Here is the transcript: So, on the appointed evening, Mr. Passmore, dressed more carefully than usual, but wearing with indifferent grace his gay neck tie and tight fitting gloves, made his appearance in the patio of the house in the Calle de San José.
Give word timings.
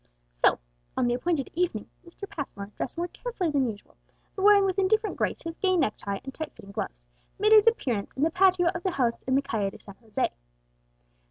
So, 0.33 0.57
on 0.97 1.05
the 1.05 1.13
appointed 1.13 1.51
evening, 1.53 1.87
Mr. 2.03 2.27
Passmore, 2.27 2.71
dressed 2.75 2.97
more 2.97 3.07
carefully 3.07 3.51
than 3.51 3.69
usual, 3.69 3.95
but 4.35 4.41
wearing 4.41 4.65
with 4.65 4.79
indifferent 4.79 5.15
grace 5.15 5.43
his 5.43 5.57
gay 5.57 5.77
neck 5.77 5.93
tie 5.95 6.19
and 6.23 6.33
tight 6.33 6.51
fitting 6.55 6.71
gloves, 6.71 7.03
made 7.37 7.51
his 7.51 7.67
appearance 7.67 8.11
in 8.17 8.23
the 8.23 8.31
patio 8.31 8.69
of 8.73 8.81
the 8.81 8.89
house 8.93 9.21
in 9.21 9.35
the 9.35 9.43
Calle 9.43 9.69
de 9.69 9.79
San 9.79 9.93
José. 10.03 10.29